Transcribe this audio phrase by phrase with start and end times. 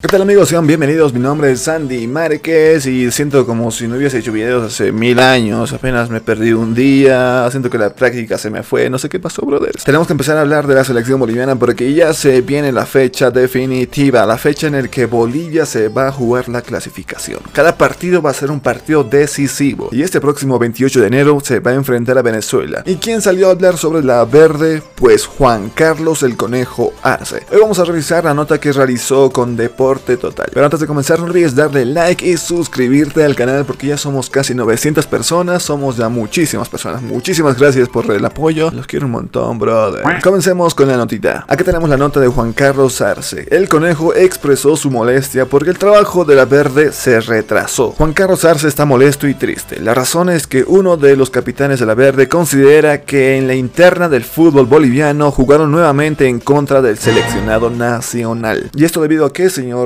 [0.00, 0.48] ¿Qué tal amigos?
[0.48, 4.72] Sean bienvenidos, mi nombre es Sandy Márquez y siento como si no hubiese hecho videos
[4.72, 8.88] hace mil años, apenas me perdí un día, siento que la práctica se me fue,
[8.90, 9.82] no sé qué pasó brothers.
[9.82, 13.32] Tenemos que empezar a hablar de la selección boliviana porque ya se viene la fecha
[13.32, 17.40] definitiva, la fecha en la que Bolivia se va a jugar la clasificación.
[17.52, 21.58] Cada partido va a ser un partido decisivo y este próximo 28 de enero se
[21.58, 22.84] va a enfrentar a Venezuela.
[22.86, 24.80] ¿Y quién salió a hablar sobre la verde?
[24.94, 27.44] Pues Juan Carlos el Conejo Arce.
[27.50, 30.50] Hoy vamos a revisar la nota que realizó con Deportes total.
[30.52, 34.28] Pero antes de comenzar no olvides darle like y suscribirte al canal porque ya somos
[34.28, 37.00] casi 900 personas, somos ya muchísimas personas.
[37.02, 40.04] Muchísimas gracias por el apoyo, los quiero un montón, brother.
[40.22, 41.44] Comencemos con la notita.
[41.48, 43.46] Aquí tenemos la nota de Juan Carlos Arce.
[43.50, 47.92] El conejo expresó su molestia porque el trabajo de la verde se retrasó.
[47.92, 49.80] Juan Carlos Arce está molesto y triste.
[49.80, 53.54] La razón es que uno de los capitanes de la verde considera que en la
[53.54, 58.70] interna del fútbol boliviano jugaron nuevamente en contra del seleccionado nacional.
[58.74, 59.77] Y esto debido a que, señor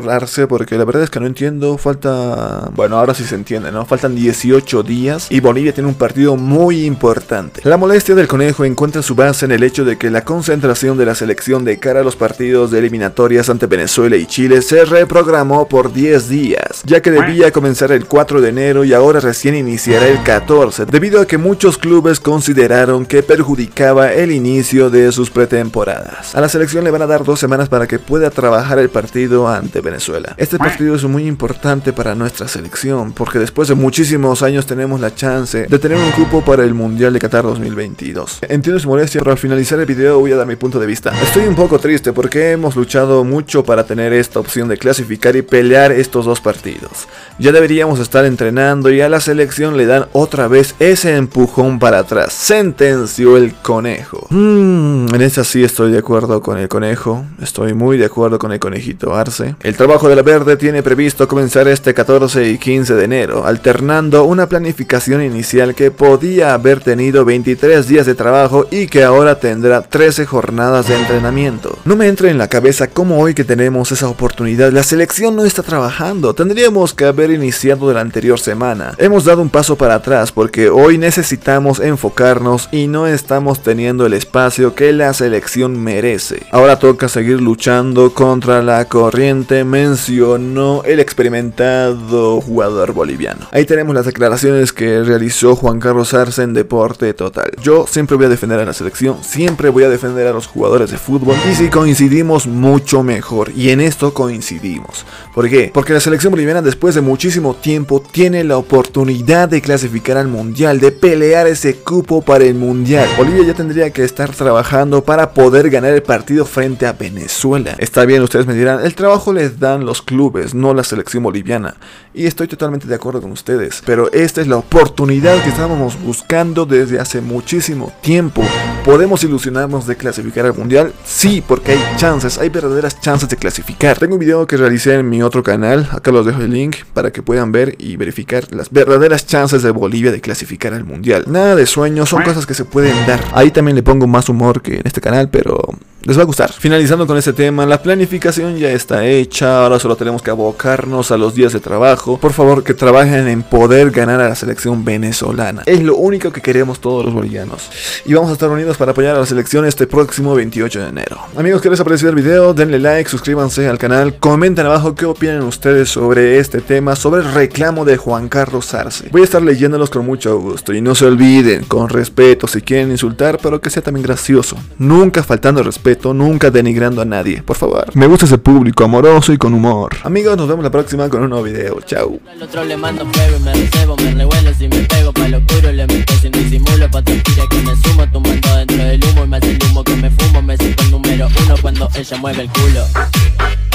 [0.49, 1.77] Porque la verdad es que no entiendo.
[1.79, 2.71] Falta.
[2.75, 3.85] Bueno, ahora sí se entiende, ¿no?
[3.85, 7.61] Faltan 18 días y Bolivia tiene un partido muy importante.
[7.65, 11.07] La molestia del conejo encuentra su base en el hecho de que la concentración de
[11.07, 15.69] la selección de cara a los partidos de eliminatorias ante Venezuela y Chile se reprogramó
[15.69, 20.07] por 10 días, ya que debía comenzar el 4 de enero y ahora recién iniciará
[20.07, 26.35] el 14, debido a que muchos clubes consideraron que perjudicaba el inicio de sus pretemporadas.
[26.35, 29.49] A la selección le van a dar dos semanas para que pueda trabajar el partido
[29.49, 30.35] ante Venezuela.
[30.37, 35.15] Este partido es muy importante para nuestra selección porque después de muchísimos años tenemos la
[35.15, 38.39] chance de tener un cupo para el Mundial de Qatar 2022.
[38.43, 41.13] Entiendo su molestia, pero al finalizar el video voy a dar mi punto de vista.
[41.23, 45.43] Estoy un poco triste porque hemos luchado mucho para tener esta opción de clasificar y
[45.43, 47.09] pelear estos dos partidos.
[47.39, 52.01] Ya deberíamos estar entrenando y a la selección le dan otra vez ese empujón para
[52.01, 52.33] atrás.
[52.33, 54.27] Sentenció el conejo.
[54.31, 57.25] Hmm, en esta sí estoy de acuerdo con el conejo.
[57.41, 59.57] Estoy muy de acuerdo con el conejito Arce.
[59.61, 64.25] El trabajo de la Verde tiene previsto comenzar este 14 y 15 de enero, alternando
[64.25, 69.83] una planificación inicial que podía haber tenido 23 días de trabajo y que ahora tendrá
[69.83, 71.79] 13 jornadas de entrenamiento.
[71.85, 75.45] No me entra en la cabeza cómo hoy que tenemos esa oportunidad la selección no
[75.45, 78.95] está trabajando, tendríamos que haber iniciado de la anterior semana.
[78.99, 84.15] Hemos dado un paso para atrás porque hoy necesitamos enfocarnos y no estamos teniendo el
[84.15, 86.47] espacio que la selección merece.
[86.51, 93.47] Ahora toca seguir luchando contra la corriente mencionó el experimentado jugador boliviano.
[93.51, 97.51] Ahí tenemos las declaraciones que realizó Juan Carlos Arce en Deporte Total.
[97.63, 100.91] Yo siempre voy a defender a la selección, siempre voy a defender a los jugadores
[100.91, 103.51] de fútbol y si coincidimos mucho mejor.
[103.57, 105.05] Y en esto coincidimos.
[105.35, 105.71] ¿Por qué?
[105.73, 110.81] Porque la selección boliviana después de muchísimo tiempo tiene la oportunidad de clasificar al mundial,
[110.81, 113.09] de pelear ese cupo para el mundial.
[113.17, 117.75] Bolivia ya tendría que estar trabajando para poder ganar el partido frente a Venezuela.
[117.79, 121.77] Está bien, ustedes me dirán, el trabajo le dan los clubes, no la selección boliviana.
[122.15, 123.83] Y estoy totalmente de acuerdo con ustedes.
[123.85, 128.43] Pero esta es la oportunidad que estábamos buscando desde hace muchísimo tiempo.
[128.85, 130.93] ¿Podemos ilusionarnos de clasificar al mundial?
[131.05, 133.99] Sí, porque hay chances, hay verdaderas chances de clasificar.
[133.99, 137.13] Tengo un video que realicé en mi otro canal, acá los dejo el link para
[137.13, 141.25] que puedan ver y verificar las verdaderas chances de Bolivia de clasificar al mundial.
[141.29, 143.21] Nada de sueños, son cosas que se pueden dar.
[143.33, 145.61] Ahí también le pongo más humor que en este canal, pero
[146.05, 146.53] les va a gustar.
[146.53, 151.17] Finalizando con este tema, la planificación ya está hecha, ahora solo tenemos que abocarnos a
[151.17, 152.19] los días de trabajo.
[152.19, 155.63] Por favor, que trabajen en poder ganar a la selección venezolana.
[155.67, 157.71] Es lo único que queremos todos los bolivianos.
[158.05, 161.19] Y vamos a estar unidos para apoyar a la selección este próximo 28 de enero.
[161.37, 165.43] Amigos, que les apreció el video, denle like, suscríbanse al canal, comenten abajo qué opinan
[165.43, 169.09] ustedes sobre este tema, sobre el reclamo de Juan Carlos Arce.
[169.11, 172.91] Voy a estar leyéndolos con mucho gusto y no se olviden, con respeto, si quieren
[172.91, 174.57] insultar, pero que sea también gracioso.
[174.79, 177.85] Nunca faltando respeto nunca denigrando a nadie, por favor.
[177.95, 179.97] Me gusta ese público amoroso y con humor.
[180.03, 181.81] Amigos, nos vemos la próxima con un nuevo video.
[181.83, 182.21] Chau.
[182.33, 182.45] Y lo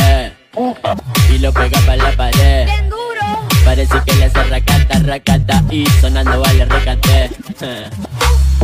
[0.01, 0.33] eh.
[1.29, 2.67] y pega pa' la pared
[3.63, 7.29] Parece que le hace racata, racata y sonando vale recate